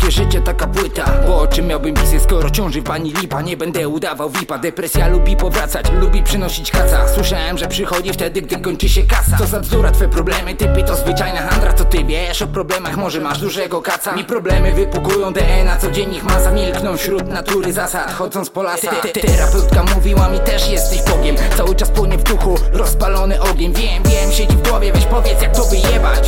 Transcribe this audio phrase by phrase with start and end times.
[0.00, 1.04] Jakie życie, taka płyta.
[1.26, 3.42] Bo o czym miałbym pisać, skoro ciąży pani lipa?
[3.42, 7.08] Nie będę udawał vipa Depresja lubi powracać, lubi przynosić kaca.
[7.08, 9.36] Słyszałem, że przychodzi wtedy, gdy kończy się kasa.
[9.38, 11.72] Co za bzdura, twoje problemy, typy to zwyczajna handra.
[11.72, 14.12] Co ty wiesz o problemach, może masz dużego kaca?
[14.16, 19.00] Mi problemy wypukują DNA, codziennych masa Milkną wśród natury zasad, chodząc po lasach.
[19.00, 21.36] Te- te- Terapeutka mówiła mi też jesteś Bogiem.
[21.56, 23.72] Cały czas płonie w duchu, rozpalony ogień.
[23.72, 25.59] Wiem, wiem, siedzi w głowie, weź powiedz jak to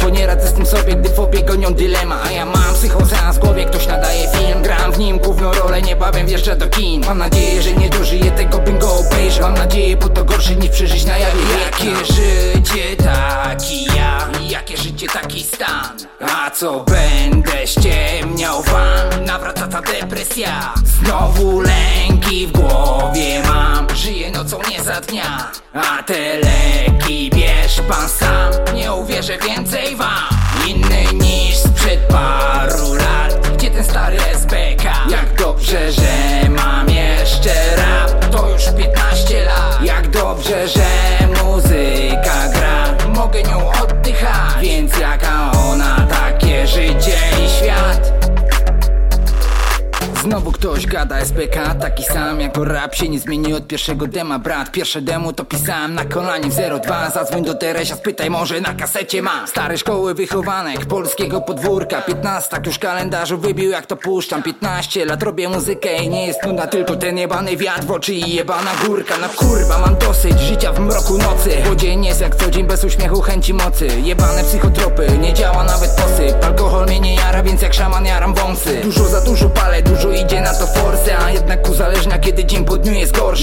[0.02, 2.23] Bo nie radzę z tym sobie, gdy fobie gonią dylema.
[2.24, 4.62] A ja mam psychoseans w głowie, ktoś nadaje film.
[4.62, 7.06] Gram w nim główną rolę, niebawem wjeżdża do kin.
[7.06, 9.42] Mam nadzieję, że nie dożyję tego, bym go obejrzał.
[9.42, 11.41] Mam nadzieję, bo to gorsze niż przeżyć na jawie.
[11.65, 14.12] Jakie życie, taki ja
[14.52, 15.97] Jakie życie, taki stan?
[16.20, 20.75] A co będę ściemniał wam Nawraca ta depresja.
[20.84, 23.87] Znowu lęki w głowie mam.
[23.97, 25.50] Żyję nocą nie za dnia.
[25.75, 27.30] A te leki
[29.23, 30.09] uwierzę więcej wam.
[30.69, 33.48] Inny niż sprzed paru lat.
[33.56, 38.31] Gdzie ten stary SBK Jak dobrze, że mam jeszcze rap.
[38.31, 39.83] To już 15 lat.
[39.83, 41.11] Jak dobrze, że
[50.62, 54.38] ktoś gada SPK Taki sam jak rap się nie zmieni od pierwszego dema.
[54.38, 58.74] Brat, pierwsze demo to pisałem na kolanie w 02 Zadzwoń do Teresia, spytaj może na
[58.74, 59.46] kasecie ma.
[59.46, 62.02] Stare szkoły wychowanek, polskiego podwórka.
[62.02, 64.42] 15 tak już kalendarzu wybił jak to puszczam.
[64.42, 68.34] 15 lat robię muzykę i nie jest nuda Tylko ten jebany wiatr w oczy i
[68.34, 69.14] jebana górka.
[69.20, 71.50] No kurwa mam dosyć życia w mroku nocy.
[71.69, 73.88] Bo dzień jest jak co dzień bez uśmiechu chęci mocy.
[74.02, 78.80] Jebane psychotropy, nie działa nawet posyp Alkohol mnie nie jara, więc jak szaman jaram wąsy.
[78.82, 79.50] Dużo za dużo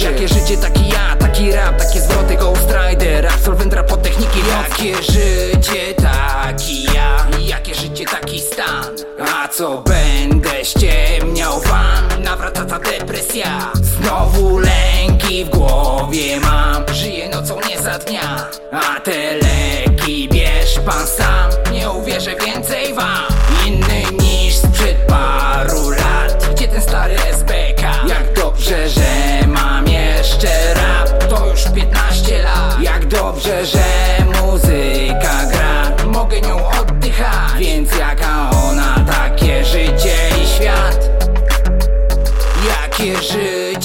[0.03, 4.95] Jakie życie, taki ja, taki rap, takie zwroty Ghost Rider, absolwent rap po techniki Jakie
[5.03, 7.27] życie, taki ja.
[7.39, 8.95] Jakie życie, taki stan?
[9.33, 13.71] A co będę ściemniał wam Nawraca ta depresja.
[13.73, 16.83] Znowu lęki w głowie mam.
[16.93, 18.47] Żyję nocą nie za dnia.
[18.71, 21.73] A te leki bierz pan sam.
[21.73, 23.28] Nie uwierzę więcej wam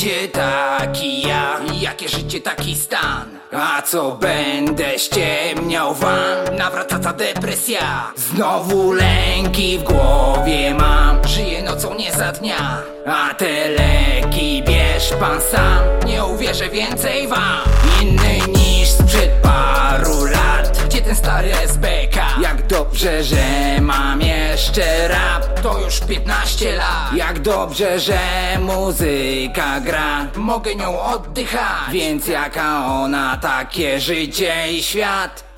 [0.05, 3.39] życie, taki ja Jakie życie, taki stan?
[3.53, 6.57] A co będę ściemniał wam?
[6.59, 8.13] Nawraca ta depresja.
[8.17, 11.29] Znowu lęki w głowie mam.
[11.29, 12.83] Żyję nocą nie za dnia.
[13.07, 15.83] A te leki bierz pan sam.
[16.07, 17.61] Nie uwierzę więcej wam.
[18.03, 20.79] Inny niż sprzed paru lat.
[20.87, 23.45] Gdzie ten stary SBK Jak dobrze, że
[23.81, 27.13] mam jeszcze rap To już 15 lat.
[27.17, 28.19] Jak dobrze, że
[28.61, 30.27] muzyka gra.
[30.37, 31.93] Mogę nią oddychać.
[31.93, 35.54] Więc jaka ona, takie życie i świat